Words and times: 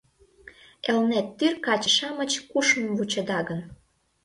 Элнеттӱр 0.91 1.53
каче-шамыч 1.65 2.31
кушмым 2.49 2.89
вучеда 2.97 3.39
гын 3.49 3.59